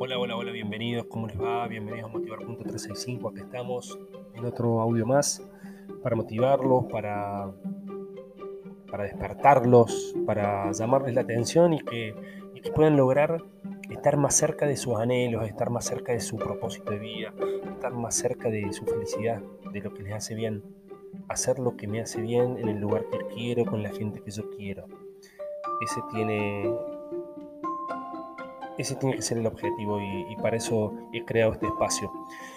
Hola, 0.00 0.18
hola, 0.18 0.36
hola, 0.36 0.52
bienvenidos, 0.52 1.06
¿cómo 1.06 1.26
les 1.26 1.40
va? 1.40 1.66
Bienvenidos 1.66 2.10
a 2.10 2.12
Motivar.365, 2.12 3.30
aquí 3.30 3.40
estamos 3.40 3.98
en 4.34 4.44
otro 4.44 4.80
audio 4.80 5.04
más 5.04 5.42
para 6.02 6.14
motivarlos, 6.14 6.84
para, 6.90 7.52
para 8.90 9.04
despertarlos, 9.04 10.14
para 10.24 10.70
llamarles 10.72 11.14
la 11.14 11.22
atención 11.22 11.74
y 11.74 11.80
y 12.58 12.60
que 12.60 12.72
puedan 12.72 12.96
lograr 12.96 13.44
estar 13.88 14.16
más 14.16 14.34
cerca 14.34 14.66
de 14.66 14.76
sus 14.76 14.96
anhelos, 14.96 15.46
estar 15.46 15.70
más 15.70 15.84
cerca 15.84 16.12
de 16.12 16.20
su 16.20 16.36
propósito 16.36 16.90
de 16.90 16.98
vida, 16.98 17.32
estar 17.72 17.92
más 17.92 18.16
cerca 18.16 18.50
de 18.50 18.72
su 18.72 18.84
felicidad, 18.84 19.40
de 19.72 19.80
lo 19.80 19.94
que 19.94 20.02
les 20.02 20.12
hace 20.12 20.34
bien, 20.34 20.64
hacer 21.28 21.60
lo 21.60 21.76
que 21.76 21.86
me 21.86 22.00
hace 22.00 22.20
bien 22.20 22.58
en 22.58 22.68
el 22.68 22.80
lugar 22.80 23.04
que 23.10 23.18
quiero, 23.32 23.64
con 23.64 23.84
la 23.84 23.90
gente 23.90 24.20
que 24.20 24.32
yo 24.32 24.50
quiero. 24.50 24.86
Ese 25.80 26.00
tiene 26.10 26.68
ese 28.78 28.94
tiene 28.96 29.16
que 29.16 29.22
ser 29.22 29.38
el 29.38 29.46
objetivo 29.46 30.00
y, 30.00 30.36
para 30.36 30.56
eso 30.56 30.94
he 31.12 31.24
creado 31.24 31.52
este 31.52 31.66
espacio. 31.66 32.10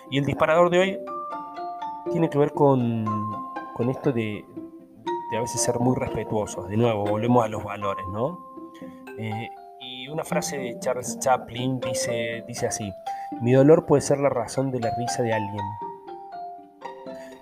Y 0.09 0.17
el 0.19 0.25
disparador 0.25 0.69
de 0.69 0.79
hoy 0.79 0.99
tiene 2.11 2.29
que 2.29 2.37
ver 2.37 2.53
con, 2.53 3.05
con 3.73 3.89
esto 3.89 4.11
de, 4.11 4.45
de, 5.31 5.37
a 5.37 5.41
veces 5.41 5.61
ser 5.61 5.79
muy 5.79 5.95
respetuosos. 5.95 6.67
De 6.69 6.77
nuevo, 6.77 7.05
volvemos 7.05 7.43
a 7.43 7.47
los 7.47 7.63
valores, 7.63 8.05
¿no? 8.13 8.39
Eh, 9.17 9.49
y 9.79 10.07
una 10.07 10.23
frase 10.23 10.57
de 10.57 10.79
Charles 10.79 11.17
Chaplin 11.19 11.79
dice, 11.79 12.43
dice 12.47 12.67
así, 12.67 12.91
mi 13.41 13.53
dolor 13.53 13.85
puede 13.85 14.01
ser 14.01 14.19
la 14.19 14.29
razón 14.29 14.71
de 14.71 14.79
la 14.79 14.95
risa 14.95 15.23
de 15.23 15.33
alguien, 15.33 15.63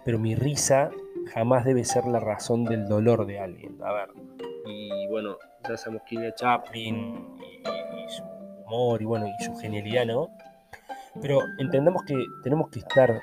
pero 0.06 0.20
mi 0.20 0.36
risa 0.36 0.90
jamás 1.34 1.66
debe 1.66 1.84
ser 1.84 2.06
la 2.06 2.20
razón 2.20 2.64
del 2.64 2.88
dolor 2.88 3.26
de 3.26 3.40
alguien. 3.40 3.78
A 3.84 3.92
ver, 3.92 4.10
y 4.66 5.08
bueno, 5.08 5.38
ya 5.68 5.78
sabemos 5.78 6.04
quién 6.08 6.24
es 6.24 6.36
Chaplin 6.36 7.38
y, 7.40 7.64
y 9.00 9.06
bueno, 9.06 9.28
y 9.28 9.44
su 9.44 9.56
genialidad, 9.56 10.06
¿no? 10.06 10.30
Pero 11.22 11.40
entendemos 11.58 12.04
que 12.04 12.16
tenemos 12.44 12.70
que 12.70 12.80
estar 12.80 13.22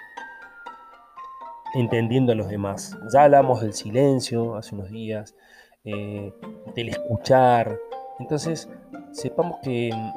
entendiendo 1.75 2.33
a 2.33 2.35
los 2.35 2.49
demás. 2.49 2.97
Ya 3.13 3.25
hablamos 3.25 3.61
del 3.61 3.73
silencio 3.73 4.57
hace 4.57 4.75
unos 4.75 4.91
días, 4.91 5.37
eh, 5.85 6.33
del 6.75 6.89
escuchar. 6.89 7.79
Entonces, 8.19 8.69
sepamos 9.13 9.59
que 9.63 9.91
mm, 9.95 10.13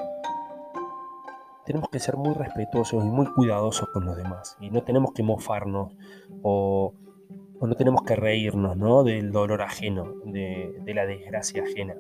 tenemos 1.66 1.90
que 1.90 2.00
ser 2.00 2.18
muy 2.18 2.34
respetuosos 2.34 3.04
y 3.04 3.08
muy 3.08 3.28
cuidadosos 3.28 3.88
con 3.90 4.06
los 4.06 4.18
demás. 4.18 4.58
Y 4.60 4.72
no 4.72 4.84
tenemos 4.84 5.14
que 5.14 5.22
mofarnos 5.22 5.94
o, 6.42 6.94
no 7.62 7.76
tenemos 7.76 8.02
que 8.04 8.16
reírnos 8.16 8.78
¿no? 8.78 9.04
del 9.04 9.32
dolor 9.32 9.62
ajeno, 9.62 10.14
de 10.24 10.94
la 10.94 11.06
desgracia 11.06 11.62
ajena 11.62 11.96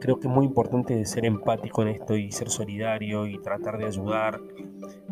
creo 0.00 0.18
que 0.18 0.28
es 0.28 0.32
muy 0.32 0.46
importante 0.46 1.04
ser 1.06 1.24
empático 1.24 1.82
en 1.82 1.88
esto 1.88 2.16
y 2.16 2.30
ser 2.32 2.50
solidario 2.50 3.26
y 3.26 3.38
tratar 3.38 3.78
de 3.78 3.86
ayudar 3.86 4.40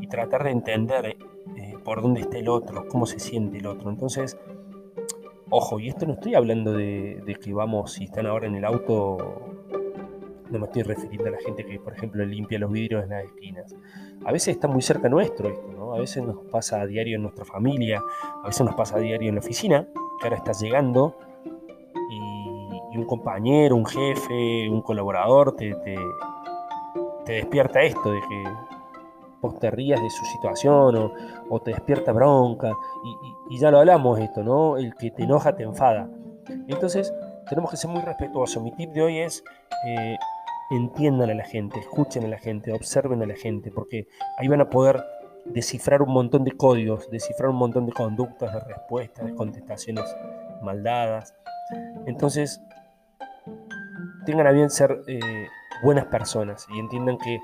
y 0.00 0.06
tratar 0.06 0.44
de 0.44 0.50
entender 0.50 1.16
eh, 1.56 1.74
por 1.84 2.02
dónde 2.02 2.20
está 2.20 2.38
el 2.38 2.48
otro, 2.48 2.86
cómo 2.88 3.06
se 3.06 3.18
siente 3.18 3.58
el 3.58 3.66
otro. 3.66 3.90
Entonces, 3.90 4.38
ojo, 5.50 5.78
y 5.80 5.88
esto 5.88 6.06
no 6.06 6.14
estoy 6.14 6.34
hablando 6.34 6.72
de, 6.72 7.36
que 7.42 7.52
vamos, 7.52 7.92
si 7.92 8.04
están 8.04 8.26
ahora 8.26 8.46
en 8.46 8.56
el 8.56 8.64
auto, 8.64 9.40
no 10.50 10.58
me 10.58 10.66
estoy 10.66 10.82
refiriendo 10.82 11.28
a 11.28 11.32
la 11.32 11.38
gente 11.38 11.64
que, 11.64 11.78
por 11.80 11.94
ejemplo, 11.94 12.24
limpia 12.24 12.58
los 12.58 12.70
vidrios 12.70 13.04
en 13.04 13.10
las 13.10 13.24
esquinas. 13.24 13.74
A 14.24 14.32
veces 14.32 14.48
está 14.54 14.68
muy 14.68 14.82
cerca 14.82 15.08
nuestro 15.08 15.48
esto, 15.48 15.72
¿no? 15.72 15.94
A 15.94 15.98
veces 15.98 16.24
nos 16.24 16.38
pasa 16.46 16.80
a 16.80 16.86
diario 16.86 17.16
en 17.16 17.22
nuestra 17.22 17.44
familia, 17.44 18.00
a 18.42 18.46
veces 18.46 18.64
nos 18.64 18.74
pasa 18.74 18.96
a 18.96 19.00
diario 19.00 19.28
en 19.28 19.36
la 19.36 19.40
oficina, 19.40 19.86
que 20.20 20.24
ahora 20.24 20.36
está 20.36 20.52
llegando 20.52 21.16
un 22.98 23.06
compañero, 23.06 23.76
un 23.76 23.86
jefe, 23.86 24.68
un 24.68 24.82
colaborador 24.82 25.54
te, 25.56 25.74
te, 25.74 27.32
despierta 27.32 27.82
esto 27.82 28.10
de 28.10 28.20
que 28.20 28.44
vos 29.40 29.58
te 29.58 29.70
rías 29.70 30.00
de 30.00 30.10
su 30.10 30.24
situación 30.24 31.12
o, 31.48 31.60
te 31.60 31.72
despierta 31.72 32.12
bronca. 32.12 32.72
Y, 33.50 33.58
ya 33.58 33.70
lo 33.70 33.78
hablamos 33.78 34.18
esto, 34.18 34.42
¿no? 34.42 34.76
El 34.76 34.94
que 34.94 35.10
te 35.10 35.24
enoja 35.24 35.54
te 35.54 35.62
enfada. 35.62 36.08
Entonces 36.68 37.12
tenemos 37.48 37.70
que 37.70 37.76
ser 37.76 37.90
muy 37.90 38.02
respetuosos. 38.02 38.62
Mi 38.62 38.72
tip 38.72 38.92
de 38.92 39.02
hoy 39.02 39.18
es 39.18 39.42
eh, 39.86 40.16
entiendan 40.70 41.30
a 41.30 41.34
la 41.34 41.44
gente, 41.44 41.78
escuchen 41.78 42.24
a 42.24 42.28
la 42.28 42.38
gente, 42.38 42.72
observen 42.72 43.22
a 43.22 43.26
la 43.26 43.34
gente, 43.34 43.70
porque 43.70 44.08
ahí 44.38 44.48
van 44.48 44.60
a 44.60 44.70
poder 44.70 45.04
descifrar 45.44 46.02
un 46.02 46.12
montón 46.12 46.44
de 46.44 46.52
códigos, 46.52 47.08
descifrar 47.10 47.50
un 47.50 47.56
montón 47.56 47.86
de 47.86 47.92
conductas, 47.92 48.52
de 48.52 48.60
respuestas, 48.60 49.26
de 49.26 49.34
contestaciones 49.34 50.04
maldadas. 50.62 51.34
Entonces, 52.06 52.60
tengan 54.26 54.46
a 54.46 54.52
bien 54.52 54.68
ser 54.68 55.02
eh, 55.06 55.46
buenas 55.82 56.04
personas 56.06 56.66
y 56.70 56.78
entiendan 56.78 57.16
que 57.16 57.40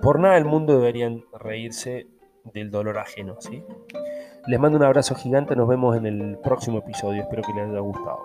por 0.00 0.18
nada 0.18 0.34
del 0.34 0.46
mundo 0.46 0.78
deberían 0.78 1.22
reírse 1.38 2.06
del 2.52 2.70
dolor 2.70 2.98
ajeno, 2.98 3.36
¿sí? 3.40 3.62
Les 4.46 4.60
mando 4.60 4.78
un 4.78 4.84
abrazo 4.84 5.14
gigante, 5.14 5.56
nos 5.56 5.68
vemos 5.68 5.96
en 5.96 6.06
el 6.06 6.38
próximo 6.38 6.78
episodio, 6.78 7.22
espero 7.22 7.42
que 7.42 7.54
les 7.54 7.68
haya 7.68 7.80
gustado. 7.80 8.18